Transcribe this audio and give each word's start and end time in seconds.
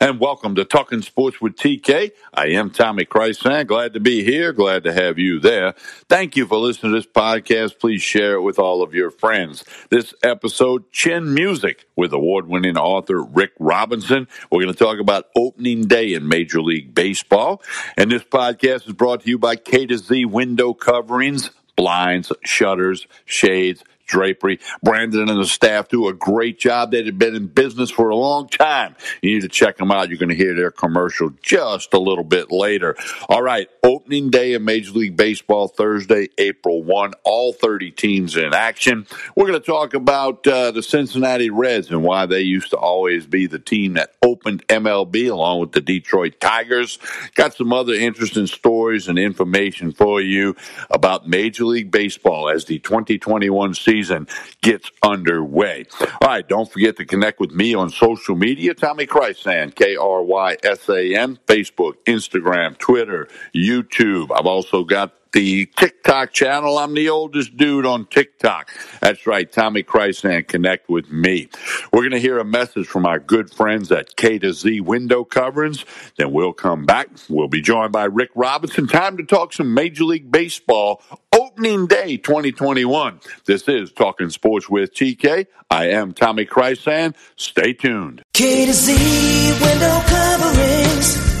and 0.00 0.18
welcome 0.18 0.54
to 0.54 0.64
Talking 0.64 1.02
Sports 1.02 1.42
with 1.42 1.56
TK. 1.56 2.12
I 2.32 2.46
am 2.46 2.70
Tommy 2.70 3.04
Krysan. 3.04 3.66
Glad 3.66 3.92
to 3.92 4.00
be 4.00 4.24
here. 4.24 4.52
Glad 4.54 4.82
to 4.84 4.94
have 4.94 5.18
you 5.18 5.38
there. 5.38 5.74
Thank 6.08 6.36
you 6.36 6.46
for 6.46 6.56
listening 6.56 6.92
to 6.92 6.98
this 6.98 7.06
podcast. 7.06 7.78
Please 7.78 8.00
share 8.00 8.36
it 8.36 8.40
with 8.40 8.58
all 8.58 8.82
of 8.82 8.94
your 8.94 9.10
friends. 9.10 9.62
This 9.90 10.14
episode, 10.22 10.90
Chin 10.90 11.34
Music, 11.34 11.86
with 11.96 12.14
award 12.14 12.48
winning 12.48 12.78
author 12.78 13.22
Rick 13.22 13.52
Robinson. 13.58 14.26
We're 14.50 14.62
going 14.62 14.74
to 14.74 14.78
talk 14.84 15.00
about 15.00 15.26
opening 15.36 15.82
day 15.82 16.14
in 16.14 16.26
Major 16.26 16.62
League 16.62 16.94
Baseball. 16.94 17.62
And 17.98 18.10
this 18.10 18.24
podcast 18.24 18.86
is 18.86 18.94
brought 18.94 19.24
to 19.24 19.28
you 19.28 19.38
by 19.38 19.56
K 19.56 19.84
to 19.84 19.98
Z 19.98 20.24
Window 20.24 20.72
Coverings, 20.72 21.50
Blinds, 21.76 22.32
Shutters, 22.42 23.06
Shades, 23.26 23.84
drapery. 24.10 24.58
Brandon 24.82 25.30
and 25.30 25.40
the 25.40 25.46
staff 25.46 25.88
do 25.88 26.08
a 26.08 26.12
great 26.12 26.58
job. 26.58 26.90
They've 26.90 27.16
been 27.16 27.34
in 27.34 27.46
business 27.46 27.90
for 27.90 28.10
a 28.10 28.16
long 28.16 28.48
time. 28.48 28.96
You 29.22 29.34
need 29.34 29.42
to 29.42 29.48
check 29.48 29.78
them 29.78 29.90
out. 29.92 30.08
You're 30.08 30.18
going 30.18 30.30
to 30.30 30.34
hear 30.34 30.54
their 30.54 30.70
commercial 30.70 31.30
just 31.42 31.94
a 31.94 31.98
little 31.98 32.24
bit 32.24 32.50
later. 32.50 32.96
All 33.28 33.42
right, 33.42 33.68
opening 33.82 34.30
day 34.30 34.54
of 34.54 34.62
Major 34.62 34.92
League 34.92 35.16
Baseball 35.16 35.68
Thursday, 35.68 36.28
April 36.38 36.82
1. 36.82 37.12
All 37.24 37.52
30 37.52 37.92
teams 37.92 38.36
in 38.36 38.52
action. 38.52 39.06
We're 39.36 39.46
going 39.46 39.60
to 39.60 39.66
talk 39.66 39.94
about 39.94 40.46
uh, 40.46 40.72
the 40.72 40.82
Cincinnati 40.82 41.50
Reds 41.50 41.90
and 41.90 42.02
why 42.02 42.26
they 42.26 42.40
used 42.40 42.70
to 42.70 42.76
always 42.76 43.26
be 43.26 43.46
the 43.46 43.58
team 43.58 43.94
that 43.94 44.14
opened 44.22 44.66
MLB 44.66 45.30
along 45.30 45.60
with 45.60 45.72
the 45.72 45.80
Detroit 45.80 46.40
Tigers. 46.40 46.98
Got 47.34 47.54
some 47.54 47.72
other 47.72 47.94
interesting 47.94 48.46
stories 48.46 49.08
and 49.08 49.18
information 49.18 49.92
for 49.92 50.20
you 50.20 50.56
about 50.90 51.28
Major 51.28 51.64
League 51.64 51.90
Baseball 51.90 52.48
as 52.48 52.64
the 52.64 52.78
2021 52.80 53.74
season 53.74 53.99
season 54.00 54.26
gets 54.62 54.90
underway. 55.02 55.84
All 56.00 56.28
right, 56.28 56.48
don't 56.48 56.70
forget 56.70 56.96
to 56.96 57.04
connect 57.04 57.40
with 57.40 57.50
me 57.50 57.74
on 57.74 57.90
social 57.90 58.34
media. 58.34 58.74
Tommy 58.74 59.06
Krysan, 59.06 59.74
K 59.74 59.96
R 59.96 60.22
Y 60.22 60.56
S 60.62 60.88
A 60.88 61.14
N, 61.14 61.38
Facebook, 61.46 61.94
Instagram, 62.06 62.78
Twitter, 62.78 63.28
YouTube. 63.54 64.30
I've 64.36 64.46
also 64.46 64.84
got 64.84 65.12
the 65.32 65.66
TikTok 65.66 66.32
channel. 66.32 66.78
I'm 66.78 66.94
the 66.94 67.08
oldest 67.08 67.56
dude 67.56 67.86
on 67.86 68.06
TikTok. 68.06 68.70
That's 69.00 69.26
right, 69.26 69.50
Tommy 69.50 69.82
Krysan. 69.82 70.46
Connect 70.46 70.88
with 70.88 71.10
me. 71.10 71.48
We're 71.92 72.00
going 72.00 72.12
to 72.12 72.20
hear 72.20 72.38
a 72.38 72.44
message 72.44 72.86
from 72.86 73.06
our 73.06 73.18
good 73.18 73.52
friends 73.52 73.92
at 73.92 74.16
K 74.16 74.38
to 74.40 74.52
Z 74.52 74.80
Window 74.80 75.24
Coverings. 75.24 75.84
Then 76.16 76.32
we'll 76.32 76.52
come 76.52 76.84
back. 76.84 77.08
We'll 77.28 77.48
be 77.48 77.60
joined 77.60 77.92
by 77.92 78.04
Rick 78.04 78.30
Robinson. 78.34 78.86
Time 78.86 79.16
to 79.16 79.24
talk 79.24 79.52
some 79.52 79.74
Major 79.74 80.04
League 80.04 80.30
Baseball 80.30 81.02
opening 81.32 81.86
day 81.86 82.16
2021. 82.16 83.20
This 83.46 83.68
is 83.68 83.92
Talking 83.92 84.30
Sports 84.30 84.68
with 84.68 84.94
TK. 84.94 85.46
I 85.70 85.88
am 85.88 86.12
Tommy 86.12 86.46
Krysan. 86.46 87.14
Stay 87.36 87.72
tuned. 87.72 88.22
K 88.32 88.66
to 88.66 88.72
Z. 88.72 89.59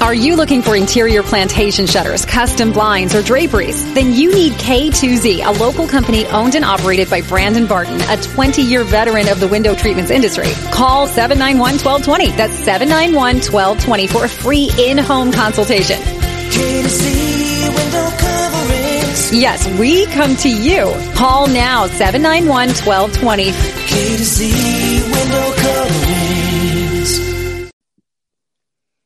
Are 0.00 0.14
you 0.14 0.34
looking 0.34 0.62
for 0.62 0.74
interior 0.74 1.22
plantation 1.22 1.86
shutters, 1.86 2.24
custom 2.24 2.72
blinds, 2.72 3.14
or 3.14 3.20
draperies? 3.20 3.84
Then 3.92 4.14
you 4.14 4.34
need 4.34 4.54
K2Z, 4.54 5.44
a 5.44 5.50
local 5.62 5.86
company 5.86 6.24
owned 6.28 6.54
and 6.54 6.64
operated 6.64 7.10
by 7.10 7.20
Brandon 7.20 7.66
Barton, 7.66 8.00
a 8.08 8.16
20 8.16 8.62
year 8.62 8.82
veteran 8.82 9.28
of 9.28 9.40
the 9.40 9.48
window 9.48 9.74
treatments 9.74 10.10
industry. 10.10 10.52
Call 10.72 11.06
791 11.06 11.84
1220. 11.84 12.30
That's 12.34 12.54
791 12.64 13.42
1220 13.52 14.06
for 14.06 14.24
a 14.24 14.28
free 14.28 14.70
in 14.78 14.96
home 14.96 15.32
consultation. 15.32 15.98
K2Z 15.98 17.68
window 17.76 18.08
coverings. 18.16 19.32
Yes, 19.34 19.68
we 19.78 20.06
come 20.06 20.34
to 20.36 20.48
you. 20.48 20.90
Call 21.14 21.46
now 21.46 21.86
791 21.86 22.70
1220. 22.70 23.52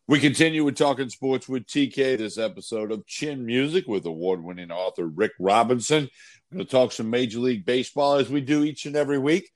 We 0.06 0.20
continue 0.20 0.64
with 0.64 0.76
talking 0.76 1.08
sports 1.08 1.48
with 1.48 1.64
TK. 1.64 2.18
This 2.18 2.36
episode 2.36 2.92
of 2.92 3.06
Chin 3.06 3.46
Music 3.46 3.88
with 3.88 4.04
award-winning 4.04 4.70
author 4.70 5.06
Rick 5.06 5.32
Robinson. 5.40 6.10
We're 6.50 6.56
going 6.56 6.66
to 6.66 6.70
talk 6.70 6.92
some 6.92 7.08
Major 7.08 7.38
League 7.38 7.64
Baseball 7.64 8.16
as 8.16 8.28
we 8.28 8.42
do 8.42 8.64
each 8.64 8.84
and 8.84 8.96
every 8.96 9.18
week. 9.18 9.50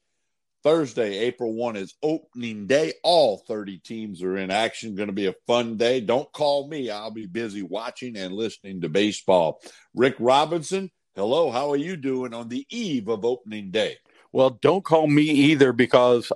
Thursday, 0.62 1.19
April 1.19 1.53
1 1.53 1.76
is 1.76 1.97
opening 2.03 2.66
day. 2.66 2.94
All 3.04 3.44
30 3.47 3.81
teams 3.81 4.22
are 4.22 4.38
in 4.38 4.50
action. 4.50 4.94
Going 4.94 5.08
to 5.08 5.12
be 5.12 5.26
a 5.26 5.34
fun 5.47 5.76
day. 5.76 6.00
Don't 6.00 6.32
call 6.32 6.66
me. 6.66 6.88
I'll 6.88 7.10
be 7.10 7.26
busy 7.26 7.60
watching 7.60 8.16
and 8.16 8.32
listening 8.32 8.81
to 8.81 8.88
baseball. 8.88 9.60
Rick 9.94 10.14
Robinson, 10.19 10.91
hello. 11.14 11.50
How 11.50 11.70
are 11.72 11.76
you 11.76 11.94
doing 11.94 12.32
on 12.32 12.48
the 12.48 12.66
eve 12.70 13.08
of 13.08 13.26
opening 13.26 13.70
day? 13.70 13.98
Well, 14.32 14.48
don't 14.62 14.82
call 14.82 15.08
me 15.08 15.25
either 15.25 15.75
because 15.75 16.32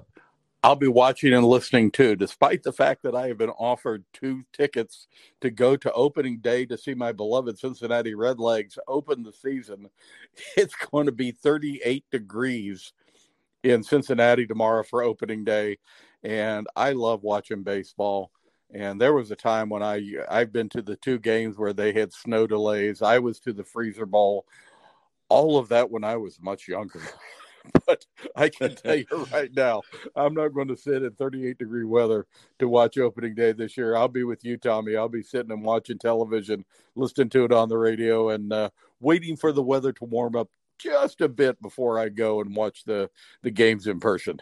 I'll 0.64 0.76
be 0.76 0.88
watching 0.88 1.32
and 1.32 1.44
listening 1.44 1.90
too, 1.90 2.14
despite 2.14 2.62
the 2.62 2.72
fact 2.72 3.02
that 3.02 3.16
I 3.16 3.26
have 3.26 3.38
been 3.38 3.50
offered 3.50 4.04
two 4.12 4.44
tickets 4.52 5.08
to 5.40 5.50
go 5.50 5.76
to 5.76 5.92
opening 5.92 6.38
day 6.38 6.66
to 6.66 6.78
see 6.78 6.94
my 6.94 7.10
beloved 7.10 7.58
Cincinnati 7.58 8.14
Redlegs 8.14 8.78
open 8.86 9.22
the 9.22 9.32
season. 9.32 9.88
It's 10.56 10.74
going 10.74 11.06
to 11.06 11.12
be 11.12 11.32
38 11.32 12.04
degrees 12.10 12.94
in 13.62 13.82
Cincinnati 13.82 14.46
tomorrow 14.46 14.82
for 14.82 15.02
opening 15.02 15.44
day. 15.44 15.78
And 16.22 16.66
I 16.74 16.92
love 16.92 17.22
watching 17.22 17.62
baseball. 17.62 18.30
And 18.72 18.98
there 18.98 19.12
was 19.12 19.30
a 19.30 19.36
time 19.36 19.68
when 19.68 19.82
I 19.82 20.02
I've 20.30 20.52
been 20.52 20.70
to 20.70 20.80
the 20.80 20.96
two 20.96 21.18
games 21.18 21.58
where 21.58 21.74
they 21.74 21.92
had 21.92 22.12
snow 22.12 22.46
delays. 22.46 23.02
I 23.02 23.18
was 23.18 23.40
to 23.40 23.52
the 23.52 23.64
freezer 23.64 24.06
bowl. 24.06 24.46
All 25.28 25.58
of 25.58 25.68
that 25.68 25.90
when 25.90 26.04
I 26.04 26.16
was 26.16 26.40
much 26.40 26.66
younger. 26.68 27.02
but 27.86 28.06
I 28.36 28.48
can 28.48 28.74
tell 28.74 28.96
you 28.96 29.06
right 29.32 29.50
now, 29.54 29.82
I'm 30.16 30.34
not 30.34 30.48
going 30.48 30.68
to 30.68 30.76
sit 30.76 31.02
in 31.02 31.12
38 31.12 31.58
degree 31.58 31.84
weather 31.84 32.26
to 32.58 32.68
watch 32.68 32.98
opening 32.98 33.34
day 33.34 33.52
this 33.52 33.76
year. 33.76 33.96
I'll 33.96 34.08
be 34.08 34.24
with 34.24 34.44
you, 34.44 34.56
Tommy. 34.56 34.96
I'll 34.96 35.08
be 35.08 35.22
sitting 35.22 35.52
and 35.52 35.64
watching 35.64 35.98
television, 35.98 36.64
listening 36.94 37.30
to 37.30 37.44
it 37.44 37.52
on 37.52 37.68
the 37.68 37.78
radio, 37.78 38.30
and 38.30 38.52
uh, 38.52 38.70
waiting 39.00 39.36
for 39.36 39.52
the 39.52 39.62
weather 39.62 39.92
to 39.92 40.04
warm 40.04 40.36
up 40.36 40.48
just 40.78 41.20
a 41.20 41.28
bit 41.28 41.60
before 41.62 41.98
I 41.98 42.08
go 42.08 42.40
and 42.40 42.56
watch 42.56 42.84
the 42.84 43.10
the 43.42 43.50
games 43.50 43.86
in 43.86 44.00
person. 44.00 44.40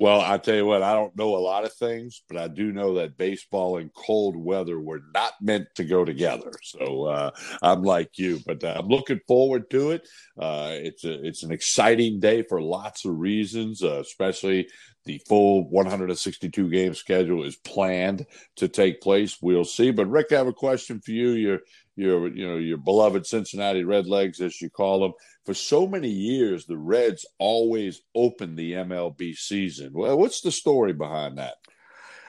Well, 0.00 0.20
I 0.20 0.38
tell 0.38 0.54
you 0.54 0.64
what, 0.64 0.82
I 0.84 0.92
don't 0.94 1.16
know 1.16 1.36
a 1.36 1.38
lot 1.38 1.64
of 1.64 1.72
things, 1.72 2.22
but 2.28 2.36
I 2.38 2.46
do 2.46 2.70
know 2.72 2.94
that 2.94 3.16
baseball 3.16 3.78
and 3.78 3.92
cold 3.92 4.36
weather 4.36 4.78
were 4.78 5.02
not 5.12 5.32
meant 5.40 5.66
to 5.74 5.84
go 5.84 6.04
together. 6.04 6.52
So 6.62 7.06
uh, 7.06 7.30
I'm 7.62 7.82
like 7.82 8.16
you, 8.16 8.38
but 8.46 8.62
uh, 8.62 8.76
I'm 8.78 8.86
looking 8.86 9.20
forward 9.26 9.68
to 9.70 9.90
it. 9.90 10.08
Uh, 10.38 10.70
it's 10.72 11.04
a, 11.04 11.26
it's 11.26 11.42
an 11.42 11.50
exciting 11.50 12.20
day 12.20 12.42
for 12.42 12.62
lots 12.62 13.04
of 13.04 13.18
reasons, 13.18 13.82
uh, 13.82 13.98
especially 13.98 14.68
the 15.08 15.20
full 15.26 15.66
162 15.70 16.68
game 16.68 16.92
schedule 16.92 17.42
is 17.42 17.56
planned 17.56 18.26
to 18.56 18.68
take 18.68 19.00
place. 19.00 19.38
We'll 19.40 19.64
see. 19.64 19.90
But 19.90 20.10
Rick, 20.10 20.32
I 20.32 20.36
have 20.36 20.46
a 20.46 20.52
question 20.52 21.00
for 21.00 21.12
you. 21.12 21.30
Your 21.30 21.60
your 21.96 22.28
you 22.28 22.46
know 22.46 22.58
your 22.58 22.76
beloved 22.76 23.26
Cincinnati 23.26 23.82
Redlegs, 23.84 24.42
as 24.42 24.60
you 24.60 24.68
call 24.68 25.00
them 25.00 25.12
for 25.46 25.54
so 25.54 25.86
many 25.86 26.10
years, 26.10 26.66
the 26.66 26.76
Reds 26.76 27.24
always 27.38 28.02
open 28.14 28.54
the 28.54 28.74
MLB 28.74 29.34
season. 29.34 29.92
Well, 29.94 30.18
what's 30.18 30.42
the 30.42 30.52
story 30.52 30.92
behind 30.92 31.38
that? 31.38 31.54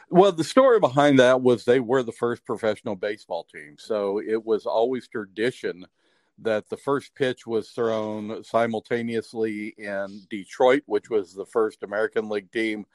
Well, 0.10 0.32
the 0.32 0.46
story 0.46 0.80
behind 0.80 1.20
that 1.20 1.42
was 1.42 1.66
they 1.66 1.82
were 1.82 2.02
the 2.02 2.14
first 2.14 2.46
professional 2.46 2.96
baseball 2.96 3.46
team. 3.54 3.76
So 3.78 4.22
it 4.26 4.44
was 4.44 4.66
always 4.66 5.10
tradition 5.10 5.86
that 6.42 6.70
the 6.70 6.78
first 6.78 7.14
pitch 7.16 7.46
was 7.46 7.70
thrown 7.70 8.44
simultaneously 8.44 9.76
in 9.78 10.22
Detroit, 10.30 10.84
which 10.86 11.10
was 11.10 11.34
the 11.34 11.46
first 11.46 11.84
American 11.84 12.30
League 12.30 12.52
team, 12.52 12.86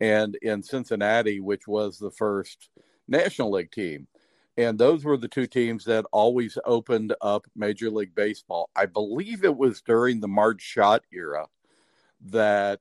and 0.00 0.36
in 0.42 0.62
Cincinnati, 0.62 1.40
which 1.40 1.66
was 1.66 1.98
the 1.98 2.10
first 2.10 2.70
National 3.08 3.50
League 3.50 3.72
team 3.72 4.06
and 4.56 4.78
those 4.78 5.04
were 5.04 5.16
the 5.16 5.28
two 5.28 5.46
teams 5.46 5.84
that 5.86 6.04
always 6.12 6.58
opened 6.64 7.14
up 7.22 7.46
Major 7.56 7.90
League 7.90 8.14
Baseball. 8.14 8.68
I 8.76 8.86
believe 8.86 9.44
it 9.44 9.56
was 9.56 9.80
during 9.80 10.20
the 10.20 10.28
Marge 10.28 10.60
Schott 10.60 11.04
era 11.12 11.46
that 12.26 12.80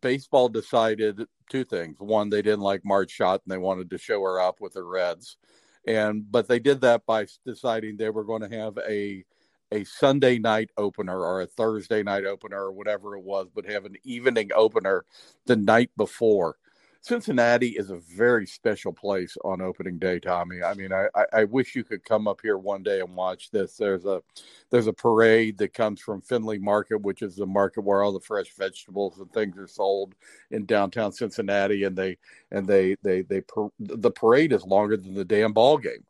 baseball 0.00 0.48
decided 0.48 1.24
two 1.48 1.64
things. 1.64 1.96
One, 2.00 2.28
they 2.28 2.42
didn't 2.42 2.60
like 2.60 2.84
Marge 2.84 3.12
Schott 3.12 3.42
and 3.44 3.52
they 3.52 3.58
wanted 3.58 3.90
to 3.90 3.98
show 3.98 4.20
her 4.22 4.40
up 4.40 4.60
with 4.60 4.74
the 4.74 4.82
Reds. 4.82 5.36
And 5.86 6.30
but 6.30 6.48
they 6.48 6.58
did 6.58 6.80
that 6.82 7.06
by 7.06 7.26
deciding 7.46 7.96
they 7.96 8.10
were 8.10 8.24
going 8.24 8.42
to 8.42 8.56
have 8.56 8.76
a 8.86 9.24
a 9.72 9.84
Sunday 9.84 10.38
night 10.38 10.70
opener 10.76 11.20
or 11.20 11.42
a 11.42 11.46
Thursday 11.46 12.02
night 12.02 12.24
opener 12.24 12.64
or 12.64 12.72
whatever 12.72 13.16
it 13.16 13.22
was, 13.22 13.48
but 13.54 13.66
have 13.66 13.84
an 13.84 13.96
evening 14.04 14.50
opener 14.54 15.04
the 15.46 15.56
night 15.56 15.90
before. 15.96 16.56
Cincinnati 17.02 17.68
is 17.68 17.90
a 17.90 17.96
very 17.96 18.46
special 18.46 18.92
place 18.92 19.34
on 19.42 19.62
opening 19.62 19.98
day, 19.98 20.18
Tommy. 20.18 20.62
I 20.62 20.74
mean, 20.74 20.92
I, 20.92 21.06
I 21.32 21.44
wish 21.44 21.74
you 21.74 21.82
could 21.82 22.04
come 22.04 22.28
up 22.28 22.40
here 22.42 22.58
one 22.58 22.82
day 22.82 23.00
and 23.00 23.16
watch 23.16 23.50
this. 23.50 23.76
There's 23.76 24.04
a 24.04 24.22
there's 24.70 24.86
a 24.86 24.92
parade 24.92 25.56
that 25.58 25.72
comes 25.72 26.00
from 26.00 26.20
Findlay 26.20 26.58
Market, 26.58 27.00
which 27.00 27.22
is 27.22 27.36
the 27.36 27.46
market 27.46 27.82
where 27.82 28.02
all 28.02 28.12
the 28.12 28.20
fresh 28.20 28.54
vegetables 28.54 29.18
and 29.18 29.32
things 29.32 29.56
are 29.56 29.66
sold 29.66 30.14
in 30.50 30.66
downtown 30.66 31.10
Cincinnati, 31.12 31.84
and 31.84 31.96
they 31.96 32.18
and 32.50 32.66
they 32.66 32.96
they 33.02 33.22
they, 33.22 33.40
they 33.40 33.42
the 33.78 34.10
parade 34.10 34.52
is 34.52 34.64
longer 34.64 34.98
than 34.98 35.14
the 35.14 35.24
damn 35.24 35.54
ball 35.54 35.78
game. 35.78 36.04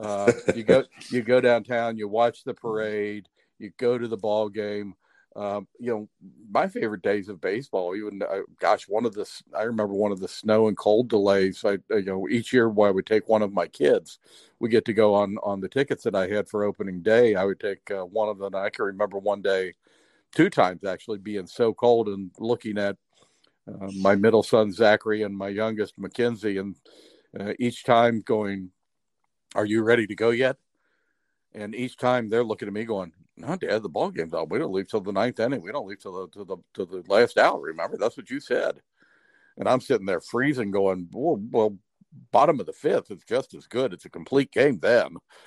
Uh, 0.00 0.32
you 0.54 0.62
go 0.62 0.84
you 1.10 1.22
go 1.22 1.40
downtown, 1.40 1.96
you 1.96 2.08
watch 2.08 2.44
the 2.44 2.54
parade, 2.54 3.28
you 3.58 3.70
go 3.78 3.98
to 3.98 4.08
the 4.08 4.16
ball 4.16 4.48
game 4.48 4.94
um, 5.34 5.66
you 5.78 5.90
know, 5.90 6.08
my 6.50 6.68
favorite 6.68 7.02
days 7.02 7.28
of 7.28 7.40
baseball, 7.40 7.96
even 7.96 8.22
uh, 8.22 8.40
gosh, 8.60 8.86
one 8.86 9.06
of 9.06 9.14
the 9.14 9.28
I 9.56 9.62
remember 9.62 9.94
one 9.94 10.12
of 10.12 10.20
the 10.20 10.28
snow 10.28 10.68
and 10.68 10.76
cold 10.76 11.08
delays. 11.08 11.64
I 11.64 11.78
you 11.90 12.04
know 12.04 12.28
each 12.28 12.52
year 12.52 12.68
when 12.68 12.88
I 12.88 12.92
would 12.92 13.06
take 13.06 13.28
one 13.28 13.40
of 13.40 13.52
my 13.52 13.66
kids, 13.66 14.18
we 14.58 14.68
get 14.68 14.84
to 14.86 14.92
go 14.92 15.14
on 15.14 15.38
on 15.42 15.60
the 15.60 15.68
tickets 15.68 16.04
that 16.04 16.14
I 16.14 16.28
had 16.28 16.48
for 16.48 16.64
opening 16.64 17.00
day. 17.00 17.34
I 17.34 17.44
would 17.44 17.60
take 17.60 17.90
uh, 17.90 18.04
one 18.04 18.28
of 18.28 18.38
them. 18.38 18.54
I 18.54 18.68
can 18.68 18.84
remember 18.84 19.18
one 19.18 19.40
day, 19.40 19.72
two 20.32 20.50
times 20.50 20.84
actually 20.84 21.18
being 21.18 21.46
so 21.46 21.72
cold 21.72 22.08
and 22.08 22.30
looking 22.38 22.76
at 22.76 22.96
uh, 23.66 23.90
my 24.00 24.14
middle 24.14 24.42
son 24.42 24.70
Zachary 24.70 25.22
and 25.22 25.34
my 25.34 25.48
youngest 25.48 25.98
Mackenzie, 25.98 26.58
and 26.58 26.76
uh, 27.38 27.54
each 27.58 27.84
time 27.84 28.20
going, 28.20 28.70
"Are 29.54 29.66
you 29.66 29.82
ready 29.82 30.06
to 30.06 30.14
go 30.14 30.30
yet?" 30.30 30.56
And 31.54 31.74
each 31.74 31.96
time 31.96 32.28
they're 32.28 32.44
looking 32.44 32.68
at 32.68 32.74
me 32.74 32.84
going, 32.84 33.12
no, 33.36 33.56
Dad, 33.56 33.82
the 33.82 33.88
ball 33.88 34.10
game's 34.10 34.34
out. 34.34 34.50
We 34.50 34.58
don't 34.58 34.72
leave 34.72 34.88
till 34.88 35.00
the 35.00 35.12
ninth 35.12 35.40
inning. 35.40 35.62
We 35.62 35.72
don't 35.72 35.86
leave 35.86 36.00
till 36.00 36.26
the 36.26 36.28
to 36.28 36.44
the 36.44 36.56
to 36.74 36.84
the 36.84 37.02
last 37.08 37.38
out. 37.38 37.60
Remember, 37.60 37.96
that's 37.96 38.16
what 38.16 38.30
you 38.30 38.40
said. 38.40 38.80
And 39.56 39.68
I'm 39.68 39.80
sitting 39.80 40.06
there 40.06 40.20
freezing, 40.20 40.70
going, 40.70 41.08
well, 41.12 41.40
well, 41.50 41.76
bottom 42.30 42.60
of 42.60 42.66
the 42.66 42.72
fifth 42.72 43.10
is 43.10 43.24
just 43.24 43.54
as 43.54 43.66
good. 43.66 43.92
It's 43.92 44.04
a 44.04 44.10
complete 44.10 44.52
game 44.52 44.78
then. 44.80 45.16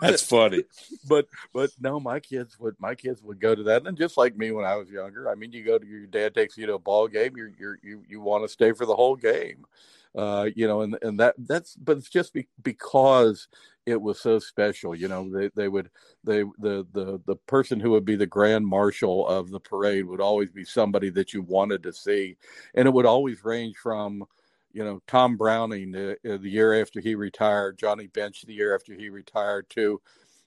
That's 0.00 0.22
funny. 0.22 0.64
But 1.08 1.26
but 1.52 1.70
no, 1.80 2.00
my 2.00 2.20
kids 2.20 2.58
would 2.58 2.76
my 2.78 2.94
kids 2.94 3.22
would 3.22 3.40
go 3.40 3.54
to 3.54 3.62
that, 3.64 3.86
and 3.86 3.96
just 3.96 4.16
like 4.16 4.36
me 4.36 4.50
when 4.50 4.64
I 4.64 4.76
was 4.76 4.90
younger. 4.90 5.30
I 5.30 5.34
mean, 5.34 5.52
you 5.52 5.64
go 5.64 5.78
to 5.78 5.86
your 5.86 6.06
dad 6.06 6.34
takes 6.34 6.56
you 6.56 6.66
to 6.66 6.74
a 6.74 6.78
ball 6.78 7.08
game. 7.08 7.36
You're, 7.36 7.52
you're 7.58 7.78
you 7.82 8.02
you 8.08 8.20
want 8.20 8.44
to 8.44 8.48
stay 8.48 8.72
for 8.72 8.86
the 8.86 8.96
whole 8.96 9.16
game 9.16 9.66
uh, 10.14 10.48
you 10.54 10.66
know, 10.66 10.80
and 10.82 10.98
and 11.02 11.20
that 11.20 11.34
that's 11.38 11.76
but 11.76 11.96
it's 11.96 12.08
just 12.08 12.32
be, 12.32 12.48
because 12.62 13.48
it 13.90 14.00
was 14.00 14.20
so 14.20 14.38
special. 14.38 14.94
You 14.94 15.08
know, 15.08 15.28
they 15.30 15.50
they 15.54 15.68
would 15.68 15.90
they 16.24 16.42
the 16.58 16.86
the 16.92 17.20
the 17.26 17.36
person 17.46 17.80
who 17.80 17.90
would 17.90 18.04
be 18.04 18.16
the 18.16 18.26
grand 18.26 18.66
marshal 18.66 19.26
of 19.26 19.50
the 19.50 19.60
parade 19.60 20.06
would 20.06 20.20
always 20.20 20.50
be 20.50 20.64
somebody 20.64 21.10
that 21.10 21.32
you 21.32 21.42
wanted 21.42 21.82
to 21.82 21.92
see, 21.92 22.36
and 22.74 22.86
it 22.86 22.92
would 22.92 23.06
always 23.06 23.44
range 23.44 23.76
from 23.76 24.24
you 24.72 24.84
know 24.84 25.00
Tom 25.06 25.36
Browning 25.36 25.92
the, 25.92 26.12
uh, 26.12 26.38
the 26.38 26.50
year 26.50 26.80
after 26.80 27.00
he 27.00 27.14
retired, 27.14 27.78
Johnny 27.78 28.06
Bench 28.06 28.42
the 28.42 28.54
year 28.54 28.74
after 28.74 28.94
he 28.94 29.10
retired, 29.10 29.68
to 29.70 30.00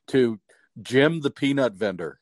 to 0.07 0.39
Jim 0.81 1.21
the 1.21 1.31
peanut 1.31 1.73
vendor. 1.73 2.19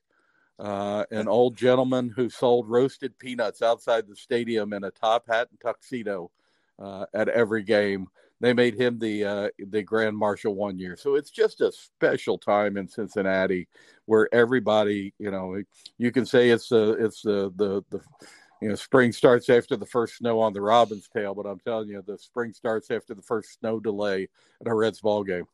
Uh, 0.60 1.06
an 1.10 1.28
old 1.28 1.58
gentleman 1.58 2.14
who 2.16 2.30
sold 2.30 2.70
roasted 2.70 3.18
peanuts 3.18 3.64
outside 3.64 4.08
the 4.08 4.16
stadium 4.16 4.74
in 4.74 4.84
a 4.84 4.92
top 4.92 5.28
hat 5.28 5.48
and 5.50 5.60
tuxedo 5.60 6.30
uh, 6.78 7.06
at 7.16 7.30
every 7.30 7.64
game. 7.64 8.08
They 8.42 8.54
made 8.54 8.74
him 8.74 8.98
the 8.98 9.24
uh, 9.24 9.50
the 9.60 9.84
grand 9.84 10.18
marshal 10.18 10.56
one 10.56 10.80
year, 10.80 10.98
so 10.98 11.14
it's 11.14 11.30
just 11.30 11.62
a 11.62 11.72
special 11.72 12.40
time 12.40 12.76
in 12.76 12.88
Cincinnati 12.88 13.68
where 14.08 14.28
everybody, 14.34 15.14
you 15.20 15.30
know, 15.30 15.62
you 16.00 16.12
can 16.12 16.26
say 16.26 16.50
it's 16.50 16.70
the 16.70 16.98
it's 17.00 17.22
the 17.22 17.54
the 17.56 17.84
the 17.92 18.02
you 18.60 18.70
know 18.70 18.76
spring 18.76 19.12
starts 19.12 19.48
after 19.48 19.78
the 19.78 19.86
first 19.86 20.18
snow 20.18 20.40
on 20.40 20.54
the 20.54 20.62
robin's 20.62 21.08
tail, 21.08 21.36
but 21.36 21.46
I'm 21.46 21.60
telling 21.60 21.90
you, 21.90 22.04
the 22.06 22.18
spring 22.18 22.52
starts 22.52 22.90
after 22.90 23.14
the 23.14 23.22
first 23.22 23.60
snow 23.60 23.80
delay 23.80 24.28
at 24.60 24.68
a 24.68 24.74
Reds 24.74 25.02
ball 25.02 25.24
game. 25.24 25.46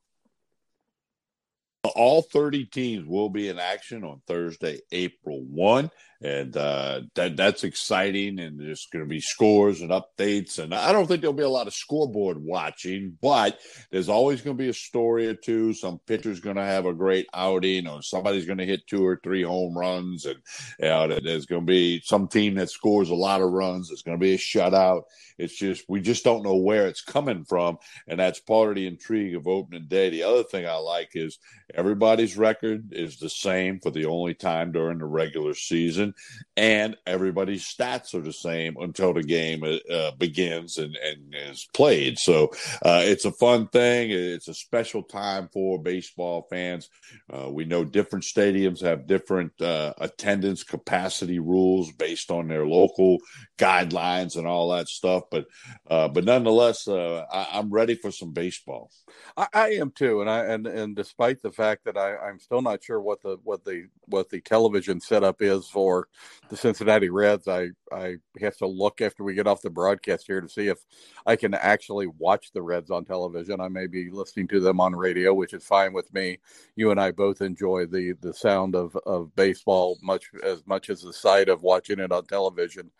All 1.97 2.21
30 2.21 2.65
teams 2.65 3.07
will 3.07 3.29
be 3.29 3.49
in 3.49 3.59
action 3.59 4.03
on 4.03 4.21
Thursday, 4.27 4.79
April 4.91 5.41
1 5.41 5.89
and 6.21 6.55
uh, 6.57 7.01
that 7.15 7.37
that's 7.37 7.63
exciting. 7.63 8.39
And 8.39 8.59
there's 8.59 8.87
going 8.91 9.05
to 9.05 9.09
be 9.09 9.19
scores 9.19 9.81
and 9.81 9.91
updates, 9.91 10.59
and 10.59 10.73
I 10.73 10.91
don't 10.91 11.07
think 11.07 11.21
there'll 11.21 11.33
be 11.33 11.43
a 11.43 11.49
lot 11.49 11.67
of 11.67 11.73
scoreboard 11.73 12.37
watching, 12.39 13.17
but 13.21 13.59
there's 13.91 14.09
always 14.09 14.41
going 14.41 14.57
to 14.57 14.63
be 14.63 14.69
a 14.69 14.73
story 14.73 15.27
or 15.27 15.35
two. 15.35 15.73
Some 15.73 15.99
pitcher's 16.07 16.39
going 16.39 16.55
to 16.55 16.63
have 16.63 16.85
a 16.85 16.93
great 16.93 17.27
outing, 17.33 17.87
or 17.87 18.01
somebody's 18.01 18.45
going 18.45 18.57
to 18.57 18.65
hit 18.65 18.87
two 18.87 19.05
or 19.05 19.19
three 19.23 19.43
home 19.43 19.77
runs, 19.77 20.25
and 20.25 20.39
you 20.79 20.87
know, 20.87 21.07
there's 21.07 21.45
going 21.45 21.61
to 21.61 21.65
be 21.65 22.01
some 22.03 22.27
team 22.27 22.55
that 22.55 22.69
scores 22.69 23.09
a 23.09 23.15
lot 23.15 23.41
of 23.41 23.51
runs. 23.51 23.91
It's 23.91 24.03
going 24.03 24.17
to 24.17 24.21
be 24.21 24.33
a 24.33 24.37
shutout. 24.37 25.03
It's 25.37 25.57
just 25.57 25.85
we 25.87 26.01
just 26.01 26.23
don't 26.23 26.43
know 26.43 26.55
where 26.55 26.87
it's 26.87 27.01
coming 27.01 27.45
from, 27.45 27.77
and 28.07 28.19
that's 28.19 28.39
part 28.39 28.69
of 28.69 28.75
the 28.75 28.87
intrigue 28.87 29.35
of 29.35 29.47
opening 29.47 29.87
day. 29.87 30.09
The 30.09 30.23
other 30.23 30.43
thing 30.43 30.65
I 30.65 30.75
like 30.75 31.11
is 31.13 31.37
everybody's 31.87 32.35
record 32.35 32.91
is 32.91 33.17
the 33.17 33.29
same 33.29 33.79
for 33.79 33.91
the 33.91 34.05
only 34.05 34.33
time 34.33 34.73
during 34.73 34.97
the 34.97 35.05
regular 35.05 35.53
season 35.53 36.13
and 36.57 36.97
everybody's 37.05 37.63
stats 37.63 38.13
are 38.13 38.21
the 38.21 38.33
same 38.33 38.75
until 38.81 39.13
the 39.13 39.23
game 39.23 39.63
uh, 39.63 40.11
begins 40.17 40.77
and, 40.77 40.97
and 40.97 41.33
is 41.33 41.67
played. 41.73 42.19
So 42.19 42.51
uh, 42.83 43.03
it's 43.05 43.25
a 43.25 43.31
fun 43.31 43.67
thing. 43.67 44.11
It's 44.11 44.47
a 44.49 44.53
special 44.53 45.03
time 45.03 45.49
for 45.53 45.81
baseball 45.81 46.47
fans. 46.49 46.89
Uh, 47.31 47.49
we 47.49 47.63
know 47.63 47.85
different 47.85 48.25
stadiums 48.25 48.81
have 48.81 49.07
different 49.07 49.53
uh, 49.61 49.93
attendance 49.99 50.63
capacity 50.63 51.39
rules 51.39 51.91
based 51.93 52.31
on 52.31 52.47
their 52.47 52.65
local 52.65 53.19
guidelines 53.57 54.35
and 54.35 54.45
all 54.45 54.69
that 54.69 54.89
stuff. 54.89 55.23
But 55.31 55.45
uh, 55.89 56.07
but 56.07 56.25
nonetheless, 56.25 56.87
uh, 56.87 57.25
I, 57.31 57.59
am 57.59 57.69
ready 57.69 57.95
for 57.95 58.11
some 58.11 58.31
baseball. 58.33 58.89
I, 59.37 59.47
I, 59.53 59.69
am 59.73 59.91
too, 59.91 60.21
and 60.21 60.29
I 60.29 60.45
and 60.45 60.65
and 60.65 60.95
despite 60.95 61.41
the 61.41 61.51
fact 61.51 61.76
that 61.85 61.97
I, 61.97 62.17
I'm 62.17 62.39
still 62.39 62.61
not 62.61 62.83
sure 62.83 63.01
what 63.01 63.21
the 63.21 63.37
what 63.43 63.63
the 63.63 63.87
what 64.05 64.29
the 64.29 64.41
television 64.41 64.99
setup 64.99 65.41
is 65.41 65.67
for 65.67 66.07
the 66.49 66.57
Cincinnati 66.57 67.09
Reds, 67.09 67.47
I 67.47 67.69
I 67.91 68.17
have 68.39 68.57
to 68.57 68.67
look 68.67 69.01
after 69.01 69.23
we 69.23 69.33
get 69.33 69.47
off 69.47 69.61
the 69.61 69.69
broadcast 69.69 70.25
here 70.27 70.41
to 70.41 70.49
see 70.49 70.67
if 70.67 70.79
I 71.25 71.35
can 71.35 71.53
actually 71.53 72.07
watch 72.07 72.51
the 72.53 72.61
Reds 72.61 72.91
on 72.91 73.05
television. 73.05 73.61
I 73.61 73.67
may 73.67 73.87
be 73.87 74.09
listening 74.09 74.47
to 74.49 74.59
them 74.59 74.79
on 74.79 74.95
radio, 74.95 75.33
which 75.33 75.53
is 75.53 75.63
fine 75.63 75.93
with 75.93 76.13
me. 76.13 76.39
You 76.75 76.91
and 76.91 76.99
I 76.99 77.11
both 77.11 77.41
enjoy 77.41 77.85
the 77.85 78.13
the 78.21 78.33
sound 78.33 78.75
of 78.75 78.95
of 79.05 79.35
baseball 79.35 79.97
much 80.01 80.29
as 80.43 80.65
much 80.65 80.89
as 80.89 81.01
the 81.01 81.13
sight 81.13 81.49
of 81.49 81.63
watching 81.63 81.99
it 81.99 82.11
on 82.11 82.25
television 82.25 82.91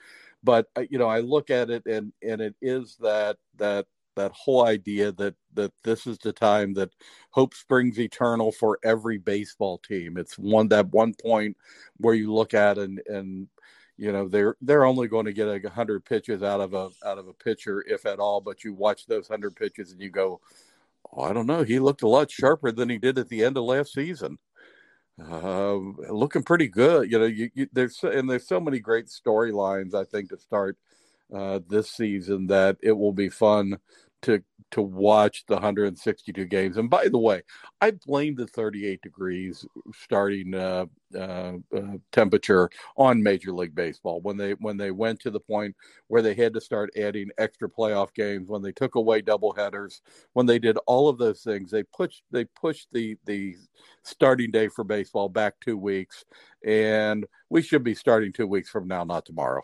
but 0.43 0.67
uh, 0.75 0.83
you 0.89 0.99
know 0.99 1.07
i 1.07 1.19
look 1.19 1.49
at 1.49 1.69
it 1.69 1.83
and 1.87 2.13
and 2.21 2.41
it 2.41 2.55
is 2.61 2.95
that 2.99 3.37
that 3.57 3.87
that 4.17 4.31
whole 4.33 4.65
idea 4.65 5.11
that 5.13 5.35
that 5.53 5.71
this 5.83 6.05
is 6.05 6.17
the 6.17 6.33
time 6.33 6.73
that 6.73 6.89
hope 7.31 7.53
springs 7.53 7.99
eternal 7.99 8.51
for 8.51 8.77
every 8.83 9.17
baseball 9.17 9.77
team 9.77 10.17
it's 10.17 10.37
one 10.37 10.67
that 10.67 10.87
one 10.89 11.13
point 11.13 11.55
where 11.97 12.15
you 12.15 12.33
look 12.33 12.53
at 12.53 12.77
and 12.77 12.99
and 13.07 13.47
you 13.95 14.11
know 14.11 14.27
they're 14.27 14.57
they're 14.61 14.85
only 14.85 15.07
going 15.07 15.25
to 15.25 15.33
get 15.33 15.47
a 15.47 15.69
hundred 15.69 16.03
pitches 16.03 16.43
out 16.43 16.59
of 16.59 16.73
a 16.73 16.89
out 17.05 17.17
of 17.17 17.27
a 17.27 17.33
pitcher 17.33 17.83
if 17.87 18.05
at 18.05 18.19
all 18.19 18.41
but 18.41 18.63
you 18.63 18.73
watch 18.73 19.05
those 19.05 19.27
hundred 19.27 19.55
pitches 19.55 19.91
and 19.91 20.01
you 20.01 20.09
go 20.09 20.41
oh, 21.13 21.23
i 21.23 21.31
don't 21.31 21.47
know 21.47 21.63
he 21.63 21.79
looked 21.79 22.01
a 22.01 22.07
lot 22.07 22.29
sharper 22.29 22.71
than 22.71 22.89
he 22.89 22.97
did 22.97 23.17
at 23.17 23.29
the 23.29 23.43
end 23.43 23.55
of 23.55 23.63
last 23.63 23.93
season 23.93 24.37
uh, 25.19 25.73
looking 26.11 26.43
pretty 26.43 26.67
good. 26.67 27.11
You 27.11 27.17
know, 27.17 27.25
you, 27.25 27.49
you, 27.55 27.67
there's 27.73 28.03
and 28.03 28.29
there's 28.29 28.47
so 28.47 28.59
many 28.59 28.79
great 28.79 29.07
storylines. 29.07 29.95
I 29.95 30.03
think 30.03 30.29
to 30.29 30.37
start 30.37 30.77
uh, 31.33 31.59
this 31.67 31.89
season 31.91 32.47
that 32.47 32.77
it 32.81 32.91
will 32.91 33.13
be 33.13 33.29
fun 33.29 33.77
to 34.23 34.43
to 34.71 34.81
watch 34.81 35.45
the 35.47 35.53
162 35.53 36.45
games. 36.45 36.77
And 36.77 36.89
by 36.89 37.07
the 37.07 37.17
way, 37.17 37.41
I 37.79 37.91
blame 38.05 38.35
the 38.35 38.47
38 38.47 39.01
degrees 39.01 39.65
starting 39.93 40.53
uh, 40.53 40.85
uh, 41.15 41.53
uh, 41.75 41.97
temperature 42.11 42.69
on 42.97 43.23
Major 43.23 43.53
League 43.53 43.75
Baseball 43.75 44.19
when 44.21 44.35
they 44.35 44.53
when 44.55 44.75
they 44.75 44.91
went 44.91 45.21
to 45.21 45.31
the 45.31 45.39
point 45.39 45.75
where 46.07 46.21
they 46.21 46.33
had 46.33 46.53
to 46.53 46.61
start 46.61 46.89
adding 46.97 47.29
extra 47.37 47.69
playoff 47.69 48.13
games, 48.13 48.49
when 48.49 48.61
they 48.61 48.73
took 48.73 48.95
away 48.95 49.21
doubleheaders, 49.21 50.01
when 50.33 50.45
they 50.45 50.59
did 50.59 50.77
all 50.85 51.07
of 51.07 51.17
those 51.17 51.41
things. 51.41 51.71
They 51.71 51.83
pushed 51.83 52.23
they 52.31 52.45
pushed 52.45 52.87
the 52.91 53.17
the 53.25 53.55
starting 54.03 54.51
day 54.51 54.67
for 54.67 54.83
baseball 54.83 55.29
back 55.29 55.55
two 55.61 55.77
weeks, 55.77 56.25
and 56.65 57.25
we 57.49 57.61
should 57.61 57.83
be 57.83 57.95
starting 57.95 58.33
two 58.33 58.47
weeks 58.47 58.69
from 58.69 58.87
now, 58.87 59.03
not 59.05 59.25
tomorrow. 59.25 59.63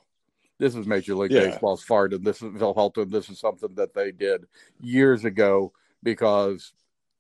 This 0.60 0.76
is 0.76 0.88
Major 0.88 1.16
League 1.16 1.32
yeah. 1.32 1.48
Baseball's 1.48 1.84
fart, 1.84 2.14
and 2.14 2.24
this 2.24 2.42
is 2.42 2.52
Phil 2.58 2.76
Helton. 2.76 3.12
This 3.12 3.30
is 3.30 3.40
something 3.40 3.74
that 3.76 3.94
they 3.94 4.12
did 4.12 4.46
years 4.80 5.26
ago 5.26 5.74
because 6.04 6.74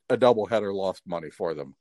a 0.10 0.18
doubleheader 0.18 0.74
lost 0.74 1.02
money 1.06 1.30
for 1.30 1.54
them. 1.54 1.75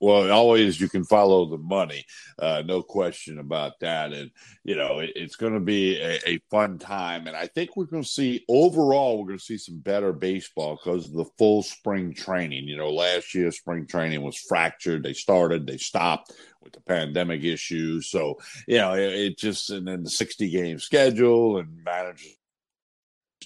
Well, 0.00 0.30
always 0.30 0.80
you 0.80 0.88
can 0.88 1.04
follow 1.04 1.46
the 1.46 1.58
money, 1.58 2.04
uh, 2.38 2.62
no 2.64 2.82
question 2.82 3.38
about 3.38 3.80
that. 3.80 4.12
And 4.12 4.30
you 4.62 4.76
know, 4.76 5.00
it, 5.00 5.12
it's 5.16 5.36
going 5.36 5.54
to 5.54 5.60
be 5.60 6.00
a, 6.00 6.20
a, 6.26 6.38
fun 6.50 6.78
time, 6.78 7.26
and 7.26 7.36
I 7.36 7.46
think 7.46 7.76
we're 7.76 7.86
going 7.86 8.04
to 8.04 8.08
see 8.08 8.44
overall 8.48 9.18
we're 9.18 9.28
going 9.28 9.38
to 9.38 9.44
see 9.44 9.58
some 9.58 9.78
better 9.80 10.12
baseball 10.12 10.76
because 10.76 11.06
of 11.06 11.14
the 11.14 11.26
full 11.36 11.62
spring 11.62 12.14
training. 12.14 12.68
You 12.68 12.76
know, 12.76 12.90
last 12.90 13.34
year 13.34 13.50
spring 13.50 13.86
training 13.86 14.22
was 14.22 14.38
fractured. 14.38 15.02
They 15.02 15.14
started, 15.14 15.66
they 15.66 15.78
stopped 15.78 16.32
with 16.62 16.72
the 16.72 16.80
pandemic 16.80 17.42
issues. 17.42 18.08
So 18.08 18.38
you 18.68 18.78
know, 18.78 18.94
it, 18.94 19.12
it 19.12 19.38
just 19.38 19.70
and 19.70 19.86
then 19.86 20.04
the 20.04 20.10
sixty 20.10 20.48
game 20.48 20.78
schedule 20.78 21.58
and 21.58 21.82
managers 21.84 22.37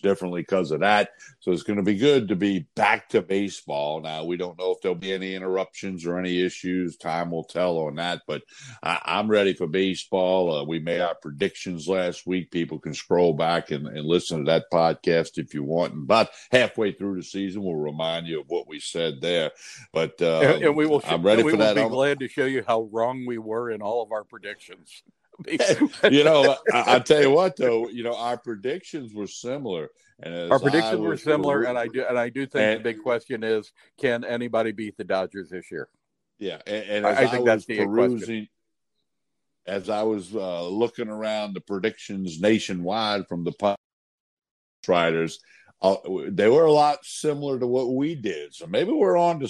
differently 0.00 0.42
because 0.42 0.70
of 0.70 0.80
that. 0.80 1.10
So 1.40 1.52
it's 1.52 1.62
going 1.62 1.76
to 1.76 1.82
be 1.82 1.96
good 1.96 2.28
to 2.28 2.36
be 2.36 2.66
back 2.74 3.08
to 3.10 3.22
baseball. 3.22 4.00
Now, 4.00 4.24
we 4.24 4.36
don't 4.36 4.58
know 4.58 4.72
if 4.72 4.80
there'll 4.80 4.94
be 4.94 5.12
any 5.12 5.34
interruptions 5.34 6.06
or 6.06 6.18
any 6.18 6.40
issues. 6.40 6.96
Time 6.96 7.30
will 7.30 7.44
tell 7.44 7.78
on 7.78 7.96
that, 7.96 8.22
but 8.26 8.42
I, 8.82 9.00
am 9.06 9.28
ready 9.28 9.54
for 9.54 9.66
baseball. 9.66 10.56
Uh, 10.56 10.64
we 10.64 10.78
made 10.78 11.00
our 11.00 11.14
predictions 11.14 11.88
last 11.88 12.26
week. 12.26 12.50
People 12.50 12.78
can 12.78 12.94
scroll 12.94 13.34
back 13.34 13.70
and, 13.70 13.86
and 13.86 14.06
listen 14.06 14.38
to 14.38 14.50
that 14.50 14.70
podcast 14.72 15.38
if 15.38 15.54
you 15.54 15.64
want. 15.64 15.94
And 15.94 16.04
about 16.04 16.28
halfway 16.50 16.92
through 16.92 17.16
the 17.16 17.22
season, 17.22 17.62
we'll 17.62 17.74
remind 17.74 18.26
you 18.26 18.40
of 18.40 18.46
what 18.48 18.68
we 18.68 18.80
said 18.80 19.20
there. 19.20 19.50
But 19.92 20.20
uh, 20.20 20.40
and, 20.40 20.64
and, 20.64 20.76
we 20.76 20.86
will. 20.86 21.02
I'm 21.06 21.22
ready 21.22 21.42
for 21.42 21.56
that. 21.56 21.76
Be 21.76 21.88
glad 21.88 22.20
to 22.20 22.28
show 22.28 22.44
you 22.44 22.64
how 22.66 22.88
wrong 22.92 23.26
we 23.26 23.38
were 23.38 23.70
in 23.70 23.82
all 23.82 24.02
of 24.02 24.12
our 24.12 24.24
predictions. 24.24 25.02
you 26.10 26.24
know, 26.24 26.56
I, 26.72 26.96
I, 26.96 26.98
tell 26.98 27.20
you 27.20 27.30
what, 27.30 27.56
though, 27.56 27.88
you 27.88 28.02
know, 28.02 28.14
our 28.16 28.36
predictions 28.36 29.14
were 29.14 29.26
similar, 29.26 29.88
and 30.22 30.52
our 30.52 30.58
predictions 30.58 31.00
were 31.00 31.16
similar, 31.16 31.62
and 31.62 31.78
I 31.78 31.88
do, 31.88 32.04
and 32.04 32.18
I 32.18 32.28
do 32.28 32.46
think 32.46 32.62
and, 32.62 32.80
the 32.80 32.82
big 32.82 33.02
question 33.02 33.42
is, 33.42 33.72
can 34.00 34.24
anybody 34.24 34.72
beat 34.72 34.96
the 34.96 35.04
Dodgers 35.04 35.50
this 35.50 35.70
year? 35.70 35.88
Yeah, 36.38 36.58
and, 36.66 36.84
and 36.84 37.06
I, 37.06 37.22
I, 37.22 37.26
think 37.28 37.46
that's 37.46 37.64
the 37.64 37.78
perusing, 37.78 38.18
question. 38.18 38.48
As 39.66 39.88
I 39.88 40.02
was 40.02 40.34
uh, 40.34 40.66
looking 40.68 41.08
around 41.08 41.54
the 41.54 41.60
predictions 41.60 42.40
nationwide 42.40 43.26
from 43.28 43.44
the 43.44 43.76
writers, 44.86 45.38
uh, 45.80 45.96
they 46.28 46.48
were 46.48 46.64
a 46.64 46.72
lot 46.72 46.98
similar 47.04 47.58
to 47.58 47.66
what 47.66 47.94
we 47.94 48.14
did. 48.14 48.54
So 48.54 48.66
maybe 48.66 48.92
we're 48.92 49.16
on 49.16 49.40
to 49.40 49.48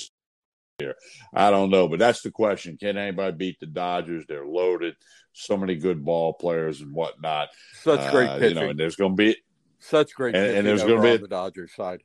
here. 0.78 0.96
I 1.32 1.50
don't 1.50 1.70
know, 1.70 1.88
but 1.88 1.98
that's 1.98 2.22
the 2.22 2.30
question. 2.30 2.76
Can 2.76 2.96
anybody 2.96 3.36
beat 3.36 3.60
the 3.60 3.66
Dodgers? 3.66 4.24
They're 4.26 4.46
loaded. 4.46 4.94
So 5.32 5.56
many 5.56 5.76
good 5.76 6.04
ball 6.04 6.34
players 6.34 6.80
and 6.80 6.92
whatnot. 6.92 7.48
Such 7.74 8.10
great 8.10 8.28
uh, 8.28 8.38
pitching. 8.38 8.56
You 8.56 8.62
know, 8.64 8.70
and 8.70 8.78
there's 8.78 8.96
going 8.96 9.12
to 9.12 9.16
be 9.16 9.36
such 9.78 10.14
great 10.14 10.34
and, 10.36 10.58
and 10.58 10.66
there's 10.66 10.82
going 10.82 11.02
to 11.02 11.02
be 11.02 11.16
the 11.16 11.28
Dodgers 11.28 11.74
side. 11.74 12.02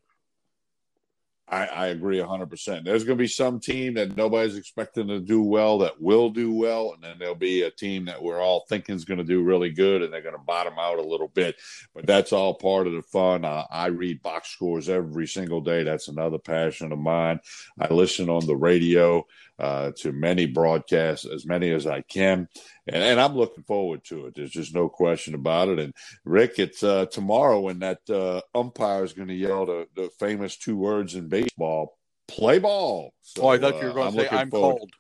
I, 1.49 1.65
I 1.65 1.87
agree 1.87 2.17
100%. 2.17 2.83
There's 2.83 3.05
going 3.05 3.17
to 3.17 3.21
be 3.21 3.27
some 3.27 3.59
team 3.59 3.93
that 3.93 4.17
nobody's 4.17 4.57
expecting 4.57 5.07
to 5.07 5.19
do 5.21 5.41
well 5.41 5.77
that 5.77 6.01
will 6.01 6.29
do 6.29 6.53
well. 6.53 6.91
And 6.93 7.01
then 7.01 7.17
there'll 7.17 7.35
be 7.35 7.61
a 7.61 7.71
team 7.71 8.05
that 8.05 8.21
we're 8.21 8.41
all 8.41 8.65
thinking 8.67 8.95
is 8.95 9.05
going 9.05 9.19
to 9.19 9.23
do 9.23 9.43
really 9.43 9.69
good 9.69 10.01
and 10.01 10.11
they're 10.11 10.21
going 10.21 10.35
to 10.35 10.41
bottom 10.41 10.73
out 10.77 10.99
a 10.99 11.03
little 11.03 11.29
bit. 11.29 11.55
But 11.93 12.05
that's 12.05 12.33
all 12.33 12.55
part 12.55 12.87
of 12.87 12.93
the 12.93 13.01
fun. 13.01 13.45
Uh, 13.45 13.63
I 13.71 13.87
read 13.87 14.21
box 14.21 14.49
scores 14.49 14.89
every 14.89 15.27
single 15.27 15.61
day. 15.61 15.83
That's 15.83 16.09
another 16.09 16.37
passion 16.37 16.91
of 16.91 16.99
mine. 16.99 17.39
I 17.79 17.93
listen 17.93 18.29
on 18.29 18.45
the 18.45 18.55
radio 18.57 19.25
uh, 19.59 19.91
to 19.97 20.11
many 20.11 20.45
broadcasts, 20.45 21.25
as 21.25 21.45
many 21.45 21.71
as 21.71 21.87
I 21.87 22.01
can. 22.01 22.47
And, 22.87 23.03
and, 23.03 23.19
I'm 23.19 23.35
looking 23.35 23.63
forward 23.63 24.03
to 24.05 24.27
it. 24.27 24.35
There's 24.35 24.51
just 24.51 24.73
no 24.73 24.87
question 24.87 25.33
about 25.33 25.69
it. 25.69 25.79
And 25.79 25.93
Rick, 26.25 26.59
it's 26.59 26.83
uh, 26.83 27.07
tomorrow 27.07 27.59
when 27.59 27.79
that 27.79 27.99
uh, 28.09 28.41
umpire 28.53 29.03
is 29.03 29.13
going 29.13 29.29
to 29.29 29.33
yell 29.33 29.65
the, 29.65 29.87
the, 29.95 30.09
famous 30.19 30.57
two 30.57 30.77
words 30.77 31.15
in 31.15 31.27
baseball 31.27 31.97
play 32.27 32.59
ball. 32.59 33.13
So, 33.21 33.43
oh, 33.43 33.47
I 33.49 33.57
thought 33.57 33.81
you 33.81 33.87
were 33.87 33.93
going 33.93 34.13
to 34.13 34.19
uh, 34.19 34.29
say, 34.29 34.37
I'm 34.37 34.51
cold. 34.51 34.91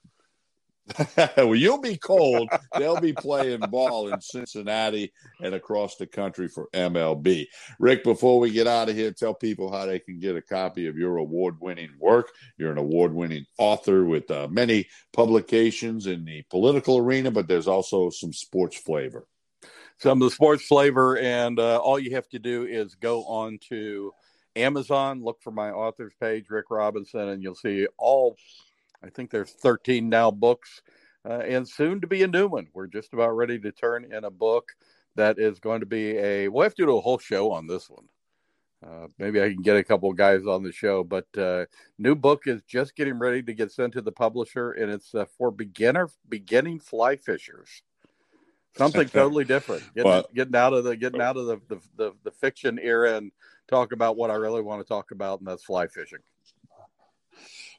well, 1.37 1.55
you'll 1.55 1.81
be 1.81 1.97
cold. 1.97 2.49
They'll 2.77 2.99
be 2.99 3.13
playing 3.13 3.59
ball 3.69 4.13
in 4.13 4.21
Cincinnati 4.21 5.11
and 5.41 5.53
across 5.53 5.95
the 5.97 6.07
country 6.07 6.47
for 6.47 6.69
MLB. 6.73 7.47
Rick, 7.79 8.03
before 8.03 8.39
we 8.39 8.51
get 8.51 8.67
out 8.67 8.89
of 8.89 8.95
here, 8.95 9.11
tell 9.11 9.33
people 9.33 9.71
how 9.71 9.85
they 9.85 9.99
can 9.99 10.19
get 10.19 10.35
a 10.35 10.41
copy 10.41 10.87
of 10.87 10.97
your 10.97 11.17
award 11.17 11.55
winning 11.59 11.91
work. 11.99 12.31
You're 12.57 12.71
an 12.71 12.77
award 12.77 13.13
winning 13.13 13.45
author 13.57 14.05
with 14.05 14.29
uh, 14.31 14.47
many 14.49 14.87
publications 15.13 16.07
in 16.07 16.25
the 16.25 16.43
political 16.49 16.97
arena, 16.97 17.31
but 17.31 17.47
there's 17.47 17.67
also 17.67 18.09
some 18.09 18.33
sports 18.33 18.77
flavor. 18.77 19.27
Some 19.99 20.21
of 20.21 20.29
the 20.29 20.35
sports 20.35 20.65
flavor, 20.65 21.17
and 21.17 21.59
uh, 21.59 21.77
all 21.77 21.97
you 21.97 22.15
have 22.15 22.29
to 22.29 22.39
do 22.39 22.65
is 22.65 22.95
go 22.95 23.23
on 23.25 23.57
to 23.69 24.13
Amazon, 24.55 25.23
look 25.23 25.41
for 25.41 25.51
my 25.51 25.71
author's 25.71 26.13
page, 26.19 26.45
Rick 26.49 26.65
Robinson, 26.69 27.29
and 27.29 27.41
you'll 27.41 27.55
see 27.55 27.87
all 27.97 28.37
I 29.03 29.09
think 29.09 29.29
there's 29.29 29.51
13 29.51 30.09
now 30.09 30.31
books, 30.31 30.81
uh, 31.25 31.39
and 31.39 31.67
soon 31.67 32.01
to 32.01 32.07
be 32.07 32.23
a 32.23 32.27
new 32.27 32.47
one. 32.47 32.67
We're 32.73 32.87
just 32.87 33.13
about 33.13 33.31
ready 33.31 33.59
to 33.59 33.71
turn 33.71 34.11
in 34.11 34.23
a 34.23 34.31
book 34.31 34.71
that 35.15 35.39
is 35.39 35.59
going 35.59 35.81
to 35.81 35.85
be 35.85 36.17
a. 36.17 36.47
We'll 36.47 36.63
have 36.63 36.75
to 36.75 36.85
do 36.85 36.97
a 36.97 37.01
whole 37.01 37.19
show 37.19 37.51
on 37.51 37.67
this 37.67 37.89
one. 37.89 38.05
Uh, 38.85 39.07
maybe 39.17 39.41
I 39.41 39.49
can 39.49 39.63
get 39.63 39.75
a 39.75 39.83
couple 39.83 40.11
of 40.11 40.17
guys 40.17 40.45
on 40.45 40.61
the 40.61 40.71
show, 40.71 41.03
but 41.03 41.25
uh, 41.35 41.65
new 41.97 42.13
book 42.13 42.43
is 42.45 42.61
just 42.63 42.95
getting 42.95 43.17
ready 43.17 43.41
to 43.41 43.53
get 43.53 43.71
sent 43.71 43.93
to 43.93 44.01
the 44.01 44.11
publisher, 44.11 44.71
and 44.73 44.91
it's 44.91 45.15
uh, 45.15 45.25
for 45.37 45.49
beginner 45.49 46.09
beginning 46.29 46.79
fly 46.79 47.15
fishers. 47.15 47.81
Something 48.77 49.09
totally 49.09 49.45
different. 49.45 49.83
Getting, 49.95 50.11
well, 50.11 50.25
getting 50.33 50.55
out 50.55 50.73
of 50.73 50.83
the 50.83 50.95
getting 50.95 51.21
out 51.21 51.37
of 51.37 51.47
the, 51.47 51.59
the, 51.67 51.81
the 51.95 52.11
the 52.23 52.31
fiction 52.31 52.77
era 52.79 53.15
and 53.15 53.31
talk 53.67 53.91
about 53.91 54.15
what 54.15 54.29
I 54.29 54.35
really 54.35 54.61
want 54.61 54.81
to 54.81 54.87
talk 54.87 55.09
about, 55.09 55.39
and 55.39 55.47
that's 55.47 55.63
fly 55.63 55.87
fishing. 55.87 56.19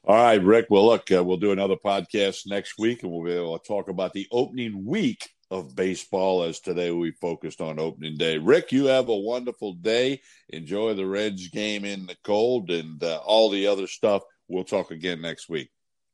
All 0.05 0.15
right, 0.15 0.41
Rick. 0.43 0.67
Well, 0.69 0.85
look, 0.85 1.11
uh, 1.11 1.23
we'll 1.23 1.37
do 1.37 1.51
another 1.51 1.75
podcast 1.75 2.47
next 2.47 2.79
week, 2.79 3.03
and 3.03 3.11
we'll 3.11 3.25
be 3.25 3.33
able 3.33 3.57
to 3.57 3.67
talk 3.67 3.89
about 3.89 4.13
the 4.13 4.27
opening 4.31 4.85
week 4.85 5.29
of 5.51 5.75
baseball. 5.75 6.43
As 6.43 6.59
today 6.59 6.91
we 6.91 7.11
focused 7.11 7.61
on 7.61 7.79
opening 7.79 8.17
day. 8.17 8.37
Rick, 8.37 8.71
you 8.71 8.85
have 8.85 9.09
a 9.09 9.15
wonderful 9.15 9.73
day. 9.73 10.21
Enjoy 10.49 10.93
the 10.93 11.05
Reds 11.05 11.49
game 11.49 11.85
in 11.85 12.05
the 12.05 12.15
cold 12.23 12.71
and 12.71 13.03
uh, 13.03 13.17
all 13.25 13.49
the 13.49 13.67
other 13.67 13.87
stuff. 13.87 14.23
We'll 14.47 14.63
talk 14.63 14.91
again 14.91 15.21
next 15.21 15.49
week. 15.49 15.69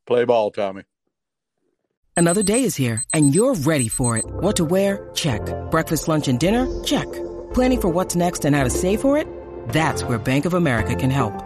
Play 0.06 0.24
ball, 0.24 0.50
Tommy. 0.50 0.82
Another 2.16 2.42
day 2.42 2.64
is 2.64 2.74
here, 2.76 3.04
and 3.12 3.34
you're 3.34 3.54
ready 3.54 3.88
for 3.88 4.16
it. 4.16 4.24
What 4.26 4.56
to 4.56 4.64
wear? 4.64 5.10
Check. 5.14 5.42
Breakfast, 5.70 6.08
lunch, 6.08 6.28
and 6.28 6.40
dinner? 6.40 6.82
Check. 6.82 7.10
Planning 7.52 7.80
for 7.80 7.88
what's 7.90 8.16
next 8.16 8.44
and 8.44 8.56
how 8.56 8.64
to 8.64 8.70
save 8.70 9.00
for 9.00 9.18
it? 9.18 9.28
That's 9.68 10.02
where 10.02 10.18
Bank 10.18 10.46
of 10.46 10.54
America 10.54 10.94
can 10.94 11.10
help. 11.10 11.45